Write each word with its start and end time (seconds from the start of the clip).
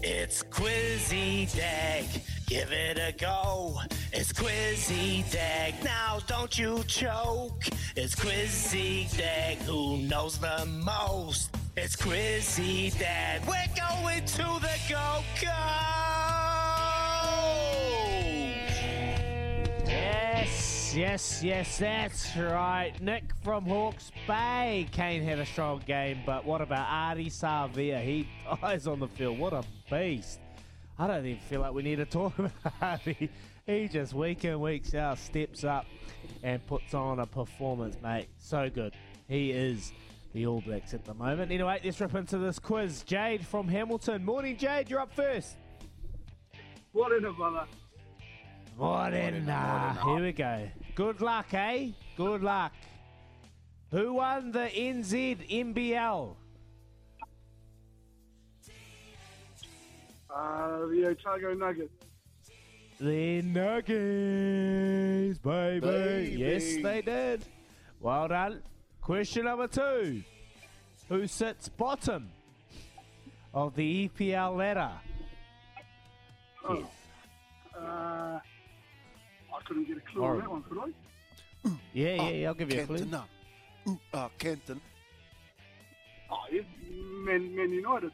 It's 0.00 0.42
Quizzy 0.44 1.54
Dag, 1.56 2.06
give 2.46 2.70
it 2.70 2.98
a 2.98 3.12
go. 3.18 3.80
It's 4.12 4.32
Quizzy 4.32 5.30
Dag, 5.30 5.74
now 5.82 6.20
don't 6.26 6.58
you 6.58 6.84
choke. 6.86 7.64
It's 7.96 8.14
Quizzy 8.14 9.16
Dag, 9.16 9.58
who 9.58 9.98
knows 9.98 10.38
the 10.38 10.66
most? 10.66 11.50
It's 11.76 11.96
Quizzy 11.96 12.96
Dag, 12.98 13.42
we're 13.46 13.74
going 13.76 14.24
to 14.24 14.60
the 14.60 14.78
Go 14.88 15.22
Yes, 20.98 21.44
yes, 21.44 21.78
that's 21.78 22.36
right. 22.36 22.92
Nick 23.00 23.22
from 23.44 23.64
Hawke's 23.66 24.10
Bay. 24.26 24.88
Kane 24.90 25.22
had 25.22 25.38
a 25.38 25.46
strong 25.46 25.80
game, 25.86 26.22
but 26.26 26.44
what 26.44 26.60
about 26.60 26.88
Ardie 26.88 27.28
Savea? 27.28 28.02
He 28.02 28.28
dies 28.60 28.88
on 28.88 28.98
the 28.98 29.06
field. 29.06 29.38
What 29.38 29.52
a 29.52 29.62
beast. 29.88 30.40
I 30.98 31.06
don't 31.06 31.24
even 31.24 31.38
feel 31.38 31.60
like 31.60 31.72
we 31.72 31.84
need 31.84 31.96
to 31.96 32.04
talk 32.04 32.36
about 32.40 32.80
Ardie. 32.80 33.28
He 33.64 33.86
just 33.86 34.12
week 34.12 34.44
in, 34.44 34.58
weeks 34.58 34.92
out 34.96 35.18
steps 35.18 35.62
up 35.62 35.86
and 36.42 36.66
puts 36.66 36.92
on 36.94 37.20
a 37.20 37.26
performance, 37.26 37.96
mate. 38.02 38.26
So 38.40 38.68
good. 38.68 38.92
He 39.28 39.52
is 39.52 39.92
the 40.34 40.46
All 40.46 40.62
Blacks 40.62 40.94
at 40.94 41.04
the 41.04 41.14
moment. 41.14 41.52
Anyway, 41.52 41.80
let's 41.84 42.00
rip 42.00 42.16
into 42.16 42.38
this 42.38 42.58
quiz. 42.58 43.04
Jade 43.04 43.46
from 43.46 43.68
Hamilton. 43.68 44.24
Morning, 44.24 44.56
Jade. 44.56 44.90
You're 44.90 44.98
up 44.98 45.14
first. 45.14 45.58
What 46.90 47.12
in 47.12 47.24
it, 47.24 47.36
brother? 47.36 47.66
Morena. 48.78 49.98
Here 50.04 50.22
we 50.22 50.32
go. 50.32 50.68
Good 50.98 51.20
luck, 51.20 51.54
eh? 51.54 51.90
Good 52.16 52.42
luck. 52.42 52.72
Who 53.92 54.14
won 54.14 54.50
the 54.50 54.68
NZ 54.68 55.48
NBL? 55.48 56.34
Uh, 60.28 60.86
the 60.86 61.06
Otago 61.06 61.54
Nuggets. 61.54 61.92
The 62.98 63.42
Nuggets, 63.42 65.38
baby. 65.38 65.80
Baby. 65.86 66.36
Yes, 66.36 66.64
they 66.82 67.00
did. 67.02 67.44
Well 68.00 68.26
done. 68.26 68.60
Question 69.00 69.44
number 69.44 69.68
two. 69.68 70.24
Who 71.08 71.28
sits 71.28 71.68
bottom 71.68 72.28
of 73.54 73.76
the 73.76 74.08
EPL 74.08 74.56
ladder? 74.56 74.90
Couldn't 79.68 79.86
get 79.86 79.98
a 79.98 80.00
clue 80.00 80.24
on 80.24 80.38
that 80.38 80.50
one, 80.50 80.62
could 80.62 80.78
I? 80.78 80.86
Yeah, 81.92 82.14
yeah, 82.14 82.28
yeah, 82.30 82.48
I'll 82.48 82.54
give 82.54 82.72
you 82.72 82.80
a 82.80 82.86
clue. 82.86 82.98
Kenton, 82.98 83.14
uh, 83.14 83.24
ooh, 83.90 84.00
uh, 84.14 84.28
Kenton. 84.38 84.80
Oh, 86.30 86.38
yeah, 86.50 86.62
Man, 86.90 87.54
Man 87.54 87.70
United. 87.70 88.12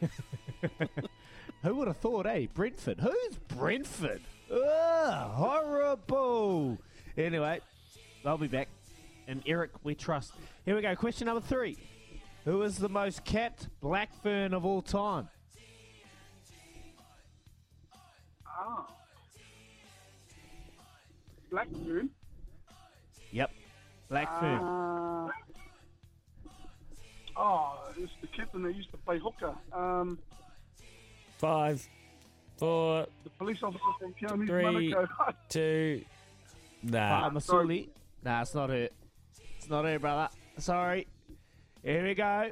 Who 1.62 1.74
would 1.74 1.88
have 1.88 1.98
thought, 1.98 2.26
eh? 2.26 2.46
Brentford. 2.54 3.00
Who's 3.00 3.36
Brentford? 3.48 4.22
Ugh, 4.50 5.30
horrible. 5.30 6.78
Anyway, 7.18 7.60
I'll 8.24 8.38
be 8.38 8.48
back. 8.48 8.68
And 9.28 9.42
Eric, 9.46 9.72
we 9.84 9.94
trust. 9.94 10.32
Here 10.64 10.74
we 10.74 10.80
go. 10.80 10.96
Question 10.96 11.26
number 11.26 11.42
three. 11.42 11.76
Who 12.46 12.62
is 12.62 12.78
the 12.78 12.88
most 12.88 13.24
capped 13.24 13.68
Black 13.80 14.10
Fern 14.22 14.54
of 14.54 14.64
all 14.64 14.80
time? 14.80 15.28
Ah. 18.46 18.86
Black 21.52 21.68
Fern. 21.84 22.08
Yep. 23.30 23.50
Black 24.08 24.40
Fern. 24.40 24.58
Uh, 24.58 25.28
oh, 27.36 27.78
it's 27.98 28.10
the 28.22 28.26
captain 28.28 28.62
that 28.62 28.74
used 28.74 28.90
to 28.90 28.96
play 28.96 29.18
hooker. 29.18 29.54
Um, 29.70 30.18
Five, 31.36 31.86
four, 32.56 33.06
the 33.24 33.30
police 33.30 33.62
officer 33.62 33.80
from 34.00 34.14
County 34.14 34.46
three, 34.46 34.62
Manukau. 34.64 35.34
two. 35.50 36.04
Nah. 36.82 37.20
Fatma 37.20 37.40
Sully. 37.40 37.90
Nah, 38.24 38.40
it's 38.40 38.54
not 38.54 38.70
her. 38.70 38.88
It's 39.58 39.68
not 39.68 39.84
her, 39.84 39.98
brother. 39.98 40.30
Sorry. 40.56 41.06
Here 41.82 42.02
we 42.02 42.14
go. 42.14 42.50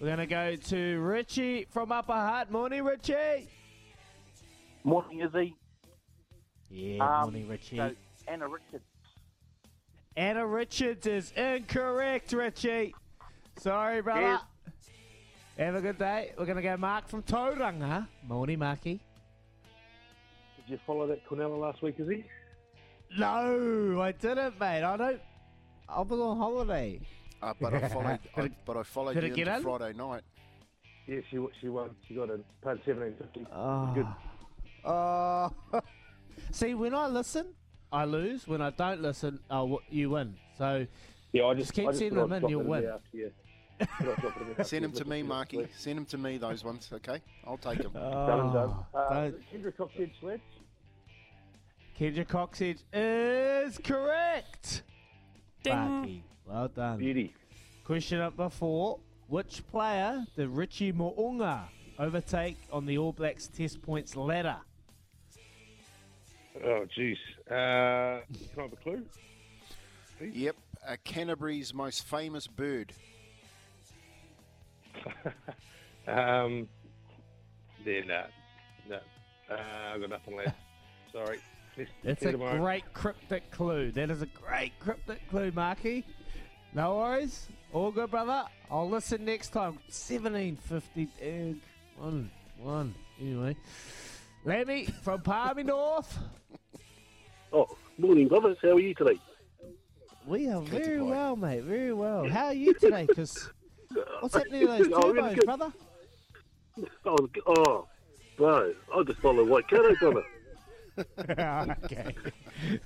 We're 0.00 0.06
going 0.06 0.18
to 0.18 0.26
go 0.26 0.54
to 0.54 1.00
Richie 1.00 1.66
from 1.70 1.90
Upper 1.90 2.12
Hutt. 2.12 2.52
Morning, 2.52 2.84
Richie. 2.84 3.48
Morning, 4.84 5.20
Izzy. 5.20 5.56
Yeah, 6.70 7.04
Um, 7.04 7.22
morning, 7.22 7.48
Richie. 7.48 7.76
So, 7.76 7.92
Anna 8.26 8.48
Richards. 8.48 8.84
Anna 10.16 10.46
Richards 10.46 11.06
is 11.06 11.32
incorrect, 11.32 12.32
Richie. 12.32 12.94
Sorry, 13.58 14.02
brother. 14.02 14.40
Have 15.56 15.74
a 15.74 15.80
good 15.80 15.98
day. 15.98 16.32
We're 16.38 16.44
going 16.44 16.56
to 16.56 16.62
go 16.62 16.76
Mark 16.76 17.08
from 17.08 17.22
Tauranga. 17.22 18.06
Morning, 18.26 18.58
Marky. 18.58 19.00
Did 20.56 20.72
you 20.72 20.78
follow 20.86 21.06
that 21.06 21.26
Cornella 21.28 21.58
last 21.58 21.82
week, 21.82 21.96
is 21.98 22.08
he? 22.08 22.24
No, 23.18 24.00
I 24.00 24.12
didn't, 24.12 24.60
mate. 24.60 24.82
I 24.84 24.96
don't. 24.96 25.20
I 25.88 26.00
was 26.02 26.20
on 26.20 26.36
holiday. 26.36 27.00
Uh, 27.40 27.54
but 27.60 27.72
I 27.72 27.88
followed, 27.88 28.18
I, 28.36 28.40
it- 28.42 28.52
but 28.66 28.76
I 28.76 28.82
followed 28.82 29.14
did 29.14 29.24
you 29.24 29.32
it 29.32 29.38
into 29.38 29.56
in? 29.56 29.62
Friday 29.62 29.92
night. 29.96 30.22
Yeah, 31.06 31.20
she 31.30 31.38
she 31.60 31.68
won. 31.70 31.90
She 32.06 32.14
got 32.14 32.28
a 32.28 32.38
paid 32.62 32.80
seventeen 32.84 33.14
fifty. 33.16 33.46
Oh. 33.50 33.92
Good. 33.94 34.06
Oh. 34.84 35.52
See, 36.50 36.74
when 36.74 36.94
I 36.94 37.06
listen, 37.08 37.46
I 37.92 38.04
lose. 38.04 38.46
When 38.46 38.60
I 38.62 38.70
don't 38.70 39.00
listen, 39.02 39.38
oh, 39.50 39.62
w- 39.62 39.78
you 39.90 40.10
win. 40.10 40.34
So 40.56 40.86
Yeah, 41.32 41.46
I 41.46 41.54
just 41.54 41.66
just, 41.68 41.72
keep 41.74 41.86
I 41.88 41.90
just 41.92 41.98
sending 42.00 42.18
them 42.18 42.32
I'd 42.32 42.42
in, 42.44 42.48
you'll 42.48 42.60
it 42.62 42.66
win. 42.66 42.82
there 42.82 42.98
yeah. 43.12 43.26
Thought 43.80 44.08
I'd 44.08 44.16
drop 44.20 44.36
it 44.36 44.42
in 44.48 44.54
there 44.56 44.64
Send 44.64 44.84
them 44.84 44.92
to 44.92 45.04
me, 45.04 45.22
Marky. 45.22 45.66
Send 45.76 45.98
them 45.98 46.04
to 46.06 46.18
me, 46.18 46.36
those 46.38 46.64
ones, 46.64 46.88
okay? 46.92 47.20
I'll 47.46 47.56
take 47.58 47.78
them. 47.82 47.92
Done 47.92 48.40
and 48.40 48.52
done. 48.52 48.74
Oh, 48.94 48.98
Uh, 48.98 49.14
don't- 49.30 49.42
Kendra 49.52 49.76
Cox 49.76 49.92
said 49.96 50.10
Sledge. 50.20 50.40
Kendra 51.98 52.26
Cocksedge 52.26 52.82
is 52.92 53.78
correct. 53.78 54.82
Bucky, 55.64 56.22
well 56.46 56.68
done. 56.68 56.98
Beauty. 56.98 57.34
Question 57.84 58.18
number 58.18 58.48
four. 58.48 59.00
Which 59.26 59.66
player 59.66 60.24
did 60.36 60.48
Richie 60.48 60.92
Mo'unga 60.92 61.64
overtake 61.98 62.56
on 62.72 62.86
the 62.86 62.96
All 62.98 63.12
Blacks 63.12 63.48
test 63.48 63.82
points 63.82 64.14
ladder? 64.16 64.56
Oh, 66.64 66.86
jeez. 66.96 67.16
Uh, 67.46 68.20
can 68.26 68.58
I 68.58 68.62
have 68.62 68.72
a 68.72 68.76
clue? 68.76 69.04
Yep, 70.20 70.56
uh, 70.86 70.96
Canterbury's 71.04 71.72
most 71.72 72.06
famous 72.06 72.46
bird. 72.46 72.92
um, 76.08 76.68
yeah, 77.84 78.00
no. 78.06 78.24
No. 78.88 78.96
Uh, 79.50 79.56
I've 79.94 80.00
got 80.00 80.10
nothing 80.10 80.36
left. 80.36 80.56
Sorry. 81.12 81.38
Let's 81.76 82.22
It's 82.22 82.22
a 82.24 82.32
great 82.32 82.92
cryptic 82.92 83.50
clue. 83.52 83.92
That 83.92 84.10
is 84.10 84.22
a 84.22 84.26
great 84.26 84.72
cryptic 84.80 85.28
clue, 85.30 85.52
Marky. 85.52 86.04
No 86.74 86.96
worries. 86.96 87.46
All 87.72 87.92
good, 87.92 88.10
brother. 88.10 88.44
I'll 88.70 88.88
listen 88.88 89.24
next 89.24 89.50
time. 89.50 89.74
1750. 89.86 91.08
Egg. 91.20 91.56
One. 91.96 92.30
One. 92.60 92.94
Anyway. 93.20 93.56
Lemmy 94.44 94.86
from 95.02 95.20
Palmy 95.22 95.62
North. 95.62 96.18
Oh, 97.52 97.66
morning, 97.98 98.28
brothers. 98.28 98.56
How 98.62 98.70
are 98.72 98.80
you 98.80 98.94
today? 98.94 99.18
We 100.26 100.48
are 100.48 100.60
very 100.62 101.00
well, 101.02 101.36
mate. 101.36 101.62
Very 101.64 101.92
well. 101.92 102.28
How 102.28 102.46
are 102.46 102.52
you 102.54 102.74
today? 102.74 103.06
Because 103.06 103.50
what's 104.20 104.34
happening 104.34 104.60
to 104.62 104.66
those 104.66 104.88
Oh, 104.92 105.10
really 105.12 105.30
turbos, 105.30 105.34
good. 105.34 105.44
brother? 105.44 105.72
Oh, 107.04 107.16
oh, 107.46 107.88
bro, 108.36 108.74
I 108.94 109.02
just 109.04 109.18
follow 109.20 109.44
Waikato, 109.44 109.94
brother. 109.96 110.22
okay. 111.84 112.14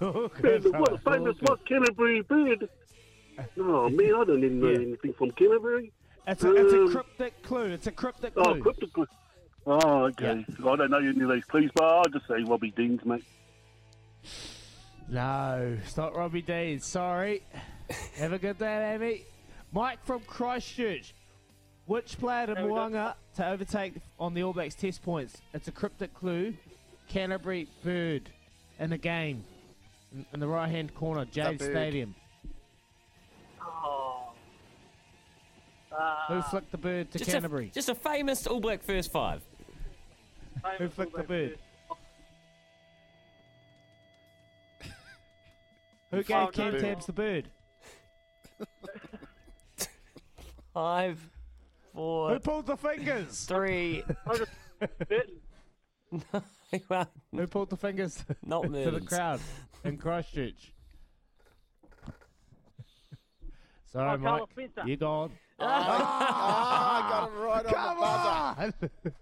All 0.00 0.12
Man, 0.12 0.60
good, 0.60 0.64
what 0.64 0.66
a 0.66 0.70
brother. 0.70 0.90
All 0.92 0.98
famous 1.12 1.36
good. 1.38 1.48
what 1.48 1.66
Canterbury 1.66 2.20
bird. 2.22 2.68
Oh 3.58 3.88
man, 3.88 4.14
I 4.14 4.24
don't 4.24 4.42
even 4.42 4.60
know 4.60 4.68
Yeah. 4.70 4.76
anything 4.78 5.12
from 5.12 5.30
Canterbury. 5.32 5.92
It's 6.26 6.42
a, 6.42 6.54
it's 6.54 6.72
a 6.72 6.82
Um, 6.82 6.90
cryptic 6.92 7.42
clue. 7.42 7.66
It's 7.66 7.86
a 7.86 7.92
cryptic 7.92 8.34
clue. 8.34 8.44
Oh, 8.44 8.60
cryptic 8.60 8.92
clue. 8.92 9.06
cryptic. 9.06 9.16
Clue. 9.68 9.78
Oh, 9.84 10.04
okay. 10.06 10.44
I 10.48 10.76
don't 10.76 10.90
know 10.90 10.96
any 10.98 11.08
of 11.22 11.30
these 11.30 11.44
clues, 11.44 11.70
but 11.74 11.84
I'll 11.84 12.04
just 12.04 12.26
say 12.26 12.42
Robbie 12.44 12.70
Deans, 12.70 13.04
mate. 13.04 13.24
No, 15.10 15.76
it's 15.82 15.96
not 15.96 16.16
Robbie 16.16 16.42
Dean. 16.42 16.80
Sorry. 16.80 17.42
Have 18.16 18.32
a 18.32 18.38
good 18.38 18.58
day, 18.58 18.94
Amy. 18.94 19.24
Mike 19.72 19.98
from 20.04 20.20
Christchurch. 20.20 21.14
Which 21.86 22.18
player 22.18 22.46
did 22.46 22.58
Mo'unga 22.58 23.14
to 23.36 23.46
overtake 23.48 23.94
on 24.18 24.34
the 24.34 24.42
All 24.42 24.52
Blacks 24.52 24.74
test 24.74 25.02
points? 25.02 25.40
It's 25.54 25.68
a 25.68 25.72
cryptic 25.72 26.12
clue. 26.14 26.54
Canterbury 27.08 27.66
Bird 27.82 28.28
in 28.78 28.90
the 28.90 28.98
game. 28.98 29.44
In, 30.14 30.24
in 30.34 30.40
the 30.40 30.48
right 30.48 30.68
hand 30.70 30.94
corner, 30.94 31.24
Jade. 31.26 31.60
Stadium. 31.60 32.14
Oh. 33.62 34.32
Who 35.90 36.34
Uh, 36.34 36.42
flicked 36.42 36.70
the 36.70 36.78
bird 36.78 37.10
to 37.12 37.18
Just 37.18 37.30
Canterbury? 37.30 37.68
A, 37.68 37.74
just 37.74 37.88
a 37.88 37.94
famous 37.94 38.46
All 38.46 38.60
Black 38.60 38.82
first 38.82 39.10
five. 39.10 39.42
Who 40.78 40.88
flicked 40.88 41.16
the 41.16 41.22
bird? 41.22 41.58
Who 46.10 46.22
gave 46.22 46.36
Oh, 46.36 46.46
Cam 46.48 46.72
no. 46.72 46.78
Tabs 46.78 47.06
the 47.06 47.12
bird? 47.12 47.48
Five, 50.72 51.18
four. 51.92 52.32
Who 52.32 52.38
pulled 52.38 52.66
the 52.66 52.76
fingers? 52.76 53.44
three. 53.44 54.04
well, 56.88 57.10
Who 57.34 57.46
pulled 57.46 57.70
the 57.70 57.76
fingers 57.76 58.24
Not 58.44 58.62
to 58.72 58.90
the 58.90 59.00
crowd 59.00 59.40
in 59.84 59.98
Christchurch? 59.98 60.72
Sorry, 63.92 64.10
Oh, 64.12 64.46
Mike. 64.56 64.68
You 64.86 64.96
gone. 64.96 65.32
Ah, 65.60 67.04
I 67.04 67.10
got 67.10 67.28
it 67.30 67.32
right 67.42 67.66
on 67.66 67.72
Come 67.72 67.96
the 67.96 68.00
buzzer. 68.00 68.28
on! 68.62 69.12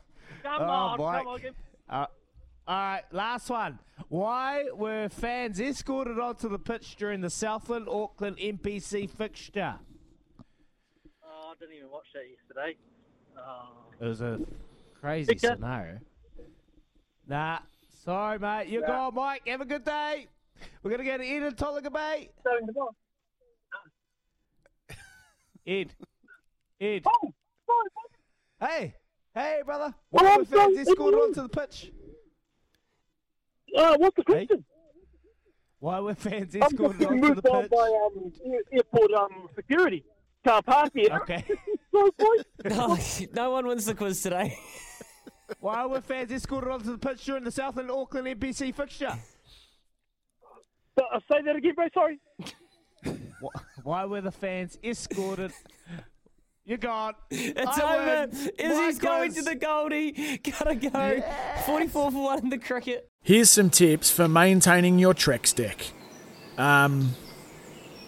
Come 0.42 0.62
Oh, 0.62 0.64
on, 0.64 0.98
Mike. 0.98 1.18
come 1.18 1.28
on. 1.28 1.40
Give, 1.40 1.54
Uh, 1.88 2.06
all 2.68 2.76
right, 2.76 3.02
last 3.12 3.48
one. 3.50 3.78
Why 4.08 4.64
were 4.74 5.08
fans 5.08 5.60
escorted 5.60 6.18
onto 6.18 6.48
the 6.48 6.58
pitch 6.58 6.96
during 6.96 7.20
the 7.20 7.30
Southland 7.30 7.88
Auckland 7.88 8.38
NPC 8.38 9.06
fixture? 9.08 9.78
oh, 11.24 11.52
I 11.52 11.54
didn't 11.60 11.76
even 11.76 11.90
watch 11.90 12.06
that 12.14 12.24
yesterday. 12.28 12.76
Oh. 13.38 13.68
It 14.00 14.04
was 14.06 14.20
a 14.20 14.40
crazy 15.00 15.26
Victor? 15.34 15.54
scenario. 15.54 15.98
Nah, 17.28 17.58
sorry, 18.04 18.38
mate. 18.38 18.68
You're 18.68 18.86
gone, 18.86 19.14
Mike. 19.14 19.42
Have 19.46 19.60
a 19.60 19.64
good 19.64 19.84
day. 19.84 20.28
We're 20.82 20.90
going 20.90 21.04
to 21.04 21.10
go 21.10 21.18
to 21.18 21.24
Ed 21.26 21.42
in 21.42 21.54
Tolaga 21.54 21.92
Bay. 21.92 22.30
Ed. 25.66 25.94
Ed. 26.80 27.04
Hey. 28.60 28.94
Hey, 29.36 29.60
brother. 29.66 29.94
Well, 30.10 30.24
Why 30.24 30.30
I'm 30.32 30.38
were 30.38 30.44
fans 30.46 30.74
sorry, 30.74 30.76
escorted 30.78 31.20
onto 31.20 31.42
the 31.42 31.48
pitch? 31.50 31.92
Uh, 33.76 33.96
what's 33.98 34.16
the 34.16 34.22
Hey? 34.26 34.46
question? 34.46 34.64
Why 35.78 36.00
were 36.00 36.14
fans 36.14 36.54
I'm 36.54 36.62
escorted 36.62 37.04
onto 37.04 37.20
the 37.20 37.28
moved 37.28 37.46
on 37.46 37.62
pitch? 37.64 37.70
by 37.70 38.06
um, 38.06 38.32
airport 38.72 39.12
um, 39.12 39.48
security. 39.54 40.04
Can't 40.42 40.64
park 40.64 40.90
here. 40.94 41.10
Okay. 41.20 41.44
so, 41.92 42.10
No, 42.64 42.98
no 43.34 43.50
one 43.50 43.66
wins 43.66 43.84
the 43.84 43.94
quiz 43.94 44.22
today. 44.22 44.58
Why 45.60 45.84
were 45.84 46.00
fans 46.00 46.32
escorted 46.32 46.70
onto 46.70 46.90
the 46.90 46.98
pitch 46.98 47.26
during 47.26 47.44
the 47.44 47.50
Southland 47.52 47.90
Auckland 47.90 48.26
NPC 48.26 48.74
fixture? 48.74 49.12
uh, 50.96 51.20
say 51.30 51.42
that 51.44 51.56
again, 51.56 51.74
bro. 51.74 51.88
Sorry. 51.92 52.18
Why 53.82 54.06
were 54.06 54.22
the 54.22 54.32
fans 54.32 54.78
escorted? 54.82 55.52
You're 56.66 56.78
gone. 56.78 57.14
It's 57.30 57.78
I 57.78 57.96
over. 57.96 58.26
win. 58.32 58.50
Izzy's 58.58 59.02
My 59.02 59.08
going 59.08 59.32
to 59.34 59.42
the 59.42 59.54
Goldie. 59.54 60.38
Gotta 60.38 60.74
go. 60.74 61.22
44 61.64 62.10
for 62.10 62.22
one 62.24 62.38
in 62.40 62.48
the 62.50 62.58
cricket. 62.58 63.08
Here's 63.22 63.50
some 63.50 63.70
tips 63.70 64.10
for 64.10 64.26
maintaining 64.28 64.98
your 64.98 65.14
Trex 65.14 65.54
deck. 65.54 65.92
Um, 66.58 67.14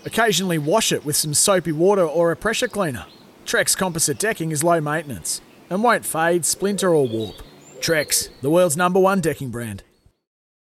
occasionally 0.05 0.58
wash 0.58 0.90
it 0.93 1.05
with 1.05 1.14
some 1.16 1.34
soapy 1.34 1.72
water 1.72 2.05
or 2.05 2.32
a 2.32 2.37
pressure 2.37 2.69
cleaner. 2.69 3.06
Trex 3.46 3.76
composite 3.76 4.19
decking 4.19 4.50
is 4.50 4.64
low 4.64 4.81
maintenance 4.81 5.40
and 5.70 5.82
won't 5.82 6.04
fade, 6.04 6.44
splinter, 6.44 6.94
or 6.94 7.06
warp. 7.06 7.37
Trex, 7.81 8.28
the 8.43 8.50
world's 8.50 8.76
number 8.76 8.99
one 8.99 9.20
decking 9.20 9.50
brand. 9.50 9.84